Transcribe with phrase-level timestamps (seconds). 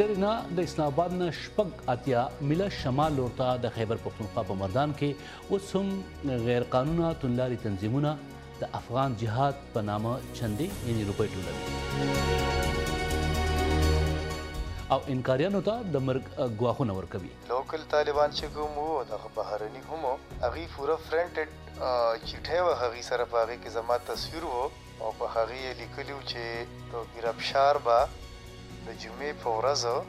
[0.00, 4.44] لري نه د اسلام آباد نه شپږ اتیا میله شمال لور ته د خیبر پښتونخوا
[4.50, 5.90] په مردان کې اوس هم
[6.46, 8.12] غیر قانونه توندلاري تنظیمونه
[8.60, 11.60] د افغان جهاد په نامه چندې یعنی روپۍ ټولوي
[14.96, 20.08] او انکاریانو ته د مرګ غواخونه ورکوي لوکل طالبان چې کوم وو د بهرني هم
[20.46, 25.24] هغه پورا فرنټډ چټه و هغه سره په هغه کې زما تصویر وو او په
[25.36, 26.44] هغه یې لیکلو چې
[26.92, 28.00] تو ګرفتار با
[28.86, 30.02] د جمعې په ورځ او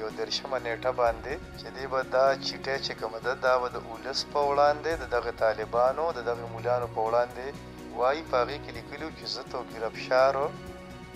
[0.00, 3.78] یو درشمه نیټه باندې چې دی به دا چیټه چې کوم ده دا به د
[3.90, 7.44] اولس په وړاندې د دغه طالبانو د دغه مولانو په وړاندې
[7.98, 10.46] وایي په هغې کې لیکلي چې زه تو ګرفتشارو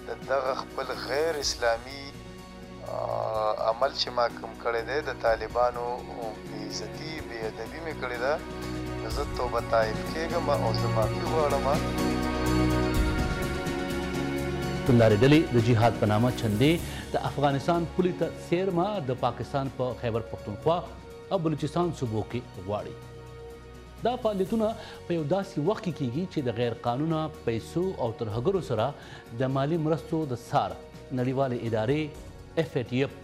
[0.09, 2.02] د دغه خپل غیر اسلامي
[3.70, 5.84] عمل چې ما کوم کړی دی د طالبانو
[6.48, 8.34] بې عزتي بې ادبي مې کړې ده
[9.16, 11.66] زه توبه طایف کېږم او زه معافي غواړم
[14.88, 16.69] توندارې ډلې د جهاد په نامه چندې
[17.15, 20.76] د افغانستان پولې ته څیرمه د پاکستان په پا خیبر پښتونخوا
[21.37, 24.71] او بلوچستان صوبو کې غواړي دا فعالیتونه
[25.09, 28.88] په یو داسې وخت کې کیږي چې د غیر قانونه پیسو او ترهګرو سره
[29.45, 33.23] د مالی مرستو د سار نړیوالې ادارې اف ای ټی اف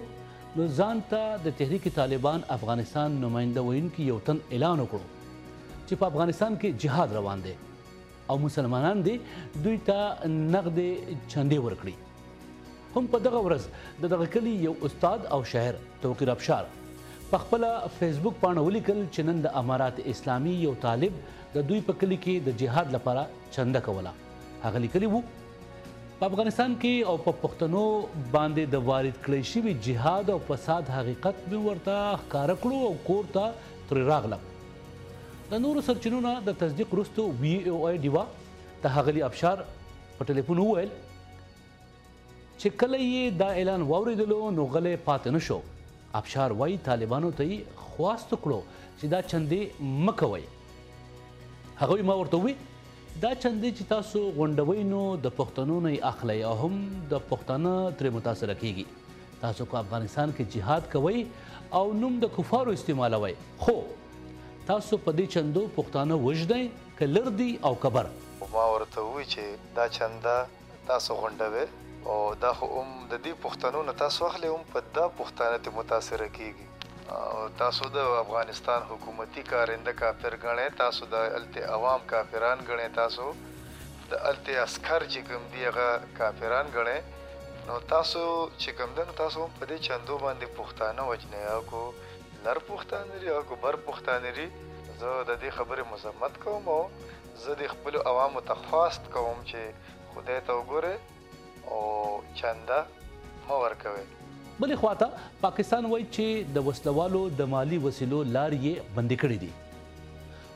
[0.55, 5.31] نو ځان ته د تحریک طالبان افغانستان نماینده ویونکي یو تن اعلان وکړو
[5.88, 7.55] چې په افغانستان کې جهاد روان دی
[8.31, 9.16] او مسلمانان دی
[9.63, 9.97] دوی ته
[10.35, 11.95] نقد چندې ورکړي
[12.95, 16.71] هم په دغه ورځ د دغه کلی یو استاد او شاعر توقیر ابشار
[17.33, 17.63] په خپل
[17.99, 21.13] فیسبوک باندې ولیکل چې نن د امارات اسلامي یو طالب
[21.53, 23.23] د دوی په کلی کې د جهاد لپاره
[23.55, 24.11] چنده کوله
[24.65, 25.21] هغه لیکلی وو
[26.19, 27.85] په افغانستان کې او په پښتنو
[28.35, 33.33] باندې د وارد کړی شوی جهاد او فساد حقیقت به ورته ښکار کړو او کور
[33.39, 34.45] ته تر راغلم
[35.55, 38.25] د نورو سرچینو نه د تصدیق وروسته وی او ای ډیوا
[38.85, 45.39] ته هغلی ابشار په ټلیفون وویل چې کله یې دا اعلان واوریدلو نو غلې پاتې
[45.39, 45.63] نشو
[46.19, 48.57] ابشار وایي طالبانو ته یې خواست کړو
[48.97, 49.59] چې دا چندې
[50.07, 50.44] مه کوئ
[51.81, 52.59] هغوی ما ورته وویل
[53.24, 56.75] دا چندې چې تاسو غونډوي نو د پښتنو نه اخلي او هم
[57.13, 58.85] د پښتانه ترې متاثر کیږي
[59.44, 61.25] تاسو کو افغانستان کې جهاد کوي
[61.79, 63.34] او نوم د کفارو استعمالوي
[63.66, 63.75] خو
[64.69, 66.63] تاسو په دې چندو پښتانه وژدئ
[67.02, 68.12] کلر دی او کبر
[68.53, 70.38] ما ورته وی چې دا چنده
[70.91, 71.66] تاسو غونډوي
[72.06, 75.69] او دا خو هم د دې پښتنو نه تاسو اخلي هم په دا پښتانه ته
[75.80, 76.68] متاثر کیږي
[77.19, 83.28] او تاسو د افغانستان حکومتي کارنده کافر غنې تاسو د الته عوام کافران غنې تاسو
[84.12, 85.88] د الته عسكر چې کوم دی هغه
[86.19, 88.25] کافران غنې نو تاسو
[88.58, 91.81] چې کوم دن تاسو په دې چندو باندې پښتانه وجنه یا کو
[92.50, 94.47] لر پښتانه لري او کو بر پښتانه لري
[95.00, 96.81] زه د دې خبرې مزمت کوم او
[97.46, 99.62] زه د خپل عوامو تخواست کوم چې
[100.14, 100.96] خدای ته وګوره
[101.72, 102.79] او چنده
[103.47, 104.03] مو ورکوي
[104.59, 105.09] بلې خواته
[105.44, 109.51] پاکستان وایي چې د وسلوالو د مالی وسیلو لارې بندې کړې دي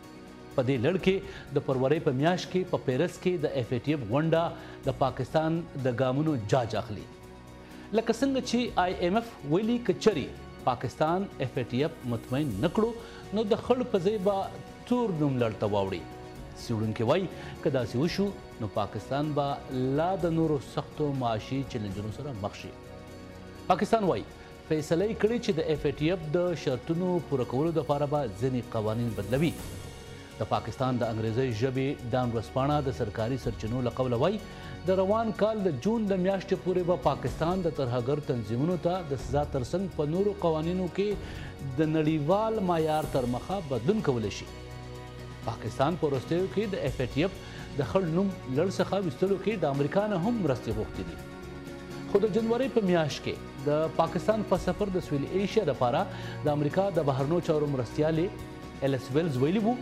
[0.57, 1.17] په دې لړ کې
[1.59, 4.99] د پرورې په میاشت کې په پیرس کې د اف ای ټی اف غونډه د
[5.05, 7.05] پاکستان د ګامونو جاج اخلي
[7.97, 10.27] لکه څنګه چې آی ایم اف ویلي کچري
[10.69, 14.47] پاکستان اف ای ټی اف مطمئن نکړو نو د خړ په ځای به
[14.91, 16.03] تور نوم لړته واوړي
[16.65, 17.29] سیړونکو وای
[17.65, 18.27] کدا سی وشو
[18.61, 19.47] نو پاکستان با
[19.99, 22.73] لا د نورو سختو معاشي چیلنجونو سره مخ شي
[23.73, 24.25] پاکستان وای
[24.69, 28.71] فیصله کړی چې د اف ای ټی اف د شرطونو پوره کولو لپاره به ځینې
[28.77, 29.53] قوانين بدلوي
[30.39, 34.39] د پاکستان د انګریزي ژبې د امرسپانه د سرکاري سرچینو لقول وای
[34.91, 39.21] د روان کال د جون د میاشتې پورې به پاکستان د ترهګر تنظیمونو ته د
[39.23, 44.49] سزا ترڅنګ په نورو قوانینو کې د نړیوال معیار تر مخه بدلون کولی شي
[45.49, 47.41] پاکستان په وروستیو کې د اف ټی اف
[47.81, 51.35] د خړ نوم لړ څخه وستلو کې د امریکا نه هم مرستې غوښتې دي
[52.13, 56.05] خو د جنوري په میاشت کې د پاکستان په سفر د سویل ایشیا لپاره
[56.47, 59.75] د امریکا د بهرنو چارو مرستیالې الیس ویلز ویلي وو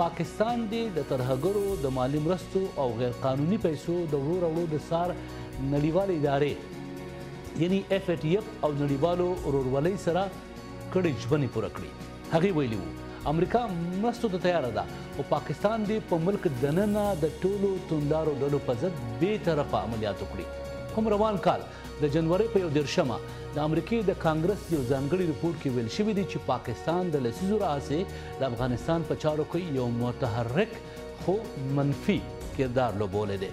[0.00, 4.80] پاکستان دی د ترهګرو د مالی مرستو او غیر قانوني پیسو د ورو ورو د
[4.88, 11.70] سار نړیوال ادارې یعنی اف ای ټی اف او نړیوالو ورورولۍ سره کړې ژبنې پوره
[11.78, 12.90] کړې هغه ویلي وو
[13.32, 14.86] امریکا مرستو ته تیار ده
[15.18, 20.24] او پاکستان دی په ملک دننه د ټولو توندارو ډلو په ضد بې طرفه عملیات
[20.26, 21.68] وکړي کوم روان کال
[22.04, 23.20] د جنوري په یو دیرشمه
[23.54, 27.56] د امریکای د کانګرس یو ځانګړي ریپورت کې ویل شوی دی چې پاکستان د لسیزو
[27.62, 27.98] راځي
[28.42, 30.78] د افغانستان په چارو کې یو متحرک
[31.24, 31.32] خو
[31.78, 32.14] منفي
[32.56, 33.50] کردار لوبولی دی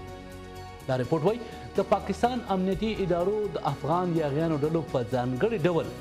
[0.89, 1.41] دا ریپورت وایي
[1.79, 5.91] د پاکستان امنیتي ادارو د افغان یاغیانو ډلو په ځانګړي ډول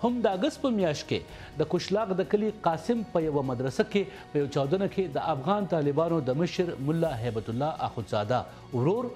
[0.06, 4.27] هم د اګست په میاشت کې د کوچلاخ د کلی قاسم په یوه مدرسه کې
[4.33, 9.11] په یو چاودنه کې د افغان طالبانو د مشر ملا هیبت الله اخوندزاده ورور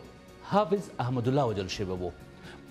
[0.53, 2.15] حافظ احمد الله وژل شوی و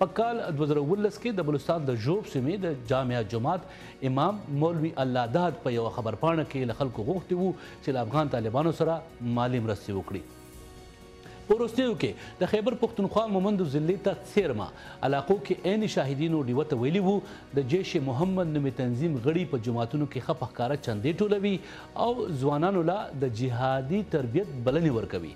[0.00, 3.64] په کال 2019 کې د بلوچستان د جوب سیمې د جامعه جماعت
[4.10, 8.30] امام مولوي الله داد په یو خبرپاڼه کې له خلکو غوښتي وو چې له افغان
[8.34, 8.94] طالبانو سره
[9.38, 14.68] مالی مرستې وکړي پروستیو کې د خیبر پختونخوا مومند ضلع ته سیرما
[15.10, 17.16] علاقو کې عین شاهدینو ډیوته ویلی وو
[17.60, 21.58] د جیش محمد نومي تنظیم غړي په جماعتونو کې خپه ښکارا چندې ټولوي
[22.08, 25.34] او ځوانانو لا د جهادي تربیت بلنې ورکوي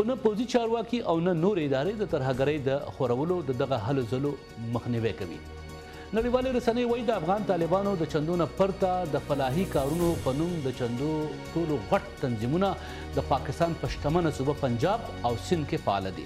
[0.00, 3.98] خو نه پوځي چارواکي او نه نور ادارې د ترهګرۍ د خورولو د دغه حل
[4.12, 4.28] زلو
[4.76, 10.34] مخنیوي کوي نړیوالې رسنۍ وایي د افغان طالبانو د چندونه پرته د فلاحي کارونو په
[10.38, 11.08] نوم د چندو
[11.56, 12.70] ټولو غټ تنظیمونه
[13.18, 16.24] د پاکستان په شتمنه صوبه پنجاب او سند کې فعال دي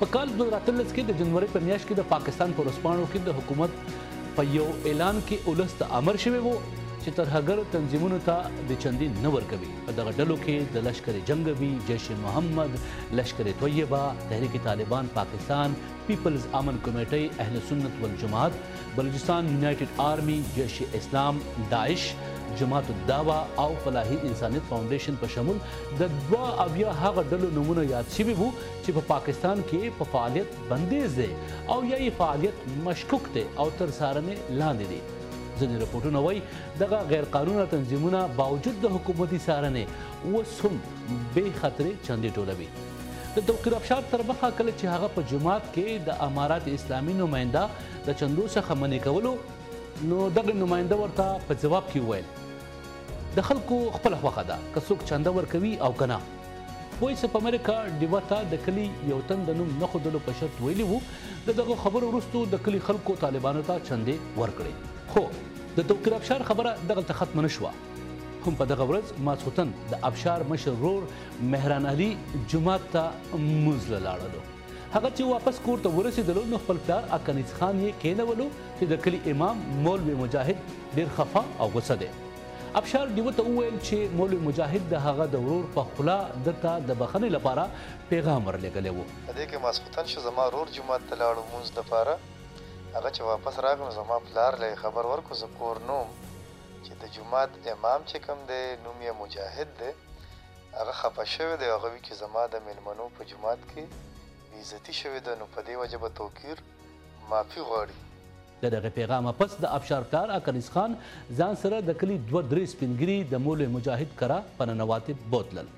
[0.02, 3.42] په کال 2013 کې د جنوري په میاشت کې د پاکستان په ورسپانو کې د
[3.42, 6.56] حکومت په یو اعلان کې اولست امر شوی وو
[7.04, 11.70] چې ترهګر تنظیمونو ته د چندې نه ورکوي په دغه ډلو کې د لشکر جنگوي
[11.88, 12.76] جیش محمد
[13.20, 15.74] لشکر طیبه تحریک طالبان پاکستان
[16.10, 18.60] پیپلز امن کمیټې اهل سنت والجماعت
[19.00, 21.42] بلوچستان یونایټډ آرمي جیش اسلام
[21.74, 22.06] داعش
[22.62, 25.60] جماعت الدعوا او فلاحي انسانيت فاونډيشن په شمول
[26.04, 30.56] د دوا اویا هغه ډلو نمونه یاد شوي وو چې په پاکستان کې په فعالیت
[30.72, 35.23] بندیز دی او یا یې فعالیت مشکوک دی او تر څارنې لاندې دی
[35.62, 36.42] ځینې رپورټونه وایي
[36.82, 39.84] دغه غیر قانونه تنظیمونه باوجود د حکومتي څارنې
[40.30, 40.78] اوس هم
[41.34, 42.70] بې خطرې چندې ټولوي
[43.40, 48.06] د توقیر افشار تر مخه کله چې هغه په جماعت کې د امارات اسلامي نماینده
[48.10, 53.82] د چندو څخه منې کولو نو دغه نماینده ورته په جواب کې وویل د خلکو
[53.98, 56.22] خپل خوخه ده که څوک چنده ورکوي او کنه
[57.04, 60.86] وایس په امریکا ډیوتا د کلی یو تن د نوم نه خودلو په شرط ویلی
[60.92, 61.00] وو
[61.50, 65.22] دغه خبر ورستو د کلی خلکو طالبانو ته چندې ورکړي خو
[65.78, 67.74] د توکر ابشار خبره دغه ته ختم نشوه
[68.46, 71.04] هم په دغه ورځ ماسخوتن د ابشار مشر رور
[71.50, 72.08] مهران علي
[72.54, 74.42] جمعه ته مزل لاړلو
[74.96, 78.48] هغه چې واپس کور ته ورسېدلو نو خپل پلار اکنیز خان یې کېنولو
[78.80, 80.66] چې د کلي امام مولوي مجاهد
[80.98, 82.10] ډېر خفه او غصه دی
[82.82, 86.18] ابشار ډیوه ته وویل چې مولوي مجاهد د هغه د ورور په خوله
[86.50, 91.10] درته د بخنې لپاره پیغام ورلېږلی وو په دې کې ماسخوتن شو زما ورور جومات
[91.12, 92.22] ته لاړو مونځ دپاره
[92.94, 97.58] هغه چې واپس راغلم زما پلار له خبر ورکو زه کور نوم چې د جماعت
[97.72, 99.92] امام چې کوم دی نوم یې مجاهد دی
[100.78, 105.24] هغه خپه شوی دی هغه وی چې زما د میلمنو په جماعت کې عزتی شوی
[105.30, 106.62] دی نو په دې وجه به توکیر
[107.34, 111.00] معافي غواړي د دغه پیغام پس د ابشارکار اکرز خان
[111.42, 115.74] ځان سره د کلی دوه درې سپینګری د مول مجاهد کرا پننواتی بوتلل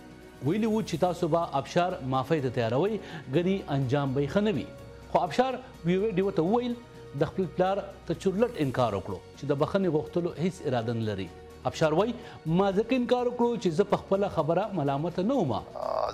[0.46, 2.96] ویلی وو چې تاسو به ابشار مافی ته تیاروي
[3.34, 4.64] غني انجام به خنوي
[5.12, 6.74] خو ابشار ویو دی وته ویل
[7.22, 11.26] د خپل پلار ته چورلټ انکار وکړو چې د بخنې غوښتلو هیڅ اراده نه لري
[11.70, 12.12] ابشار وای
[12.58, 15.54] ما ځکه انکار وکړو چې زه په خپل خبره ملامت نه وم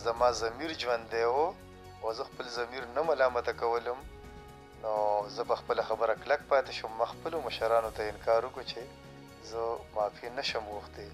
[0.07, 4.05] زما ضمیر ژوند دی او زه خپل ضمیر نه ملامت کولم
[4.85, 4.93] نو
[5.39, 10.33] زه په خپل خبره کلک پاتې شم مخپل مشرانو ته انکار وکړو چې زه معافي
[10.39, 11.09] نشم غوښتي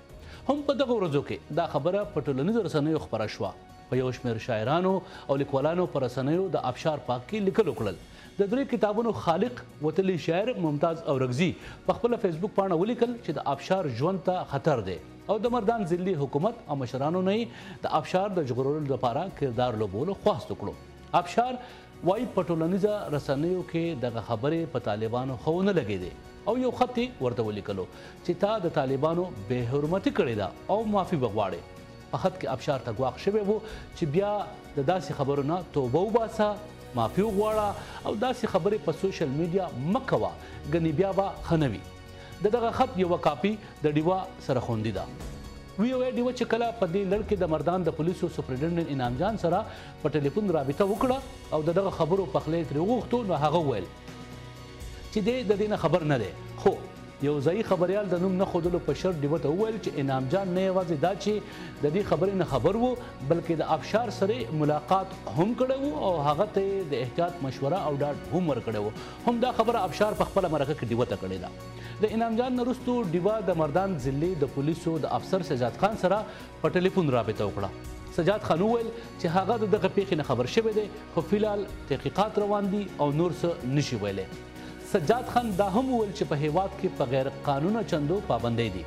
[0.49, 3.51] هم په دغه ورځو کې دا خبره په ټولنیزو رسنیو خبره شوه
[3.91, 4.93] په یو شمېر شاعرانو
[5.29, 7.97] او لیکوالانو پر رسنیو د ابشار پاک کې لیکل وکړل
[8.39, 11.49] د درې کتابونو خالق وتلی شاعر ممتاز اورغزی
[11.89, 14.97] په خپل فیسبوک پاڼه ولیکل چې د ابشار ژوند ته خطر دی
[15.33, 17.37] او د مردان ځلې حکومت او مشرانو نه
[17.85, 21.53] د ابشار د جغرولو لپاره کردار لوبولو خواست وکړو ابشار
[22.07, 26.09] وای په ټولنیزه رسنیو کې دغه خبرې په طالبانو خو نه لګېدې
[26.51, 27.85] او یو خط ورته ولیکلو
[28.25, 32.85] چې تا د طالبانو بے حرمتي کړې ده او معافي بغواړې په خط کې ابشار
[32.89, 33.57] ته ګواښ شوی وو
[33.97, 34.31] چې بیا
[34.75, 36.49] د داسې خبرو نه توبه وباسه
[36.99, 37.67] معافي وغواړه
[38.05, 41.83] او داسې خبرې په سوشل میډیا مکوه ګنې بیا به خنوي
[42.45, 44.19] د دغه خط یو کاپی د ډیوا
[44.49, 45.33] سره خوندې ده
[45.79, 49.17] وی او ډیو چې کله په دې لړ کې د مردان د پولیسو سپرډنټ انعام
[49.21, 49.59] جان سره
[50.05, 53.87] په ټلیفون رابطه وکړه او دغه خبرو په خلې تر وغوښتو نو هغه ویل
[55.13, 56.31] چې دې د دې خبر نه ده
[56.63, 56.73] خو
[57.23, 60.49] یو ځای خبريال د نوم نه خودلو په شر دی وته ویل چې انعام جان
[60.55, 61.43] نه یوازې دا چې
[61.83, 62.89] د دې خبرې نه خبر وو
[63.29, 68.27] بلکې د افشار سره ملاقات هم کړو او هغه ته د احتیاط مشوره او ډاډ
[68.35, 72.15] هم ورکړو هم دا خبره افشار په خپل مرکه کې دی وته کړې ده د
[72.17, 76.17] انعام جان نرستو دیوا د مردان ضلع د پولیسو د افسر سجاد خان سره
[76.65, 80.85] په ټلیفون رابطه وکړه سجاد خان وویل چې هغه دغه پیښې نه خبر شوی دی
[81.15, 84.27] خو فلال تحقیقات روان دي او نور څه نشي ویلي
[84.91, 88.83] سجاد خان دا هم وویل چې په هیواد کې په غیر قانونه چندو پابندۍ دي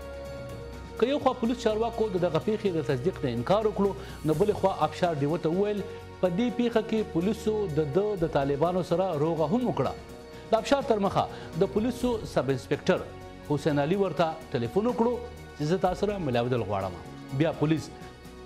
[1.01, 4.57] که یو خوا پولیس چارواکو د دغه پیښې د تصدیق نه انکار وکړو نو بلې
[4.61, 5.81] خوا ابشار ډیوه ته وویل
[6.23, 10.87] په دې پیښه کې پولیسو د ده د طالبانو سره روغه هم وکړه د ابشار
[10.93, 11.27] تر مخه
[11.65, 13.07] د پولیسو سب انسپکټر
[13.51, 17.91] حسین علي ورته ټلیفون وکړو چې زه تاسو سره ملاویدل غواړم بیا پولیس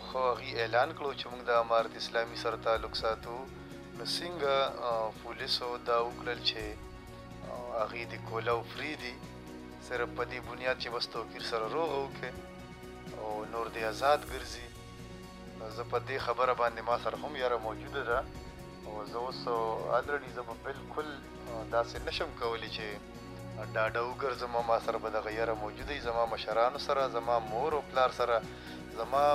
[0.10, 3.39] خو هغه اعلان کړو چې موږ د امارت اسلامي سره تعلق ساتو
[4.05, 4.53] څنګه
[5.24, 6.62] پولیسو دا وکړل چې
[7.81, 9.13] هغه د کولاو فری دي
[9.89, 12.31] سره په دې بنیاد چې بس توکیر سره روغ وکړي
[13.22, 14.65] او نور دې آزاد ګرځي
[15.60, 18.20] نو زه په دې خبره باندې ما سره هم یاره موجوده ده
[18.86, 19.41] او زه اوس
[19.98, 21.08] اډرډي زه په بالکل
[21.75, 22.86] داسې نشم کولی چې
[23.74, 28.10] ډاډه وګرځم ما سره به دغه یاره موجوده زما مشرانو سره زما مور او پلار
[28.20, 28.38] سره
[29.00, 29.25] زما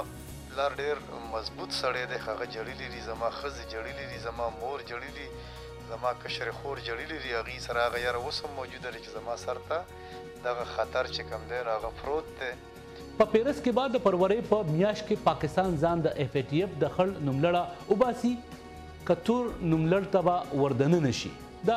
[0.57, 0.99] پلار ډیر
[1.31, 5.25] مضبوط سړی دی هغه جړلی دی زما خزه جړلی دی زما مور جړلی
[5.89, 9.59] زما کشر خور جړلی دی هغه سره هغه یاره وسم موجوده لري چې زما سر
[9.73, 12.49] ته دغه خطر چې کم دی هغه فروت دی
[13.19, 16.79] په پیرس کې بعد پرورې په میاش کې پاکستان ځان د اف ای ټی اف
[16.85, 18.31] د خل نملړه وباسي
[19.13, 21.35] کتور نملړ تبا وردن نشي
[21.73, 21.77] دا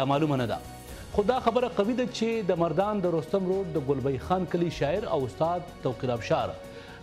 [0.00, 3.88] لا معلومه نه ده خدا خبره قوی ده چې د مردان د رستم روډ د
[3.92, 6.54] ګلبی خان کلی شاعر او استاد توقیر ابشار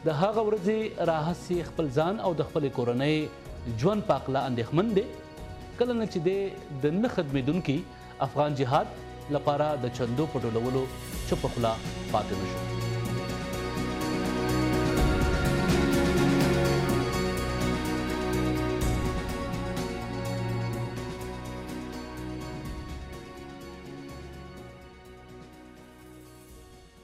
[0.08, 0.80] د هغه ورځې
[1.12, 3.16] راهسي خپل ځان او د خپل کورنۍ
[3.82, 5.06] ژوند پاکله اندېخمن دی
[5.78, 6.18] کله نه چې
[6.86, 7.76] د نه خدمتونکو
[8.28, 8.88] افغان جهاد
[9.38, 10.82] لپاره د چندو پټولولو
[11.28, 11.74] چپ خلا
[12.12, 12.89] پاتې نشو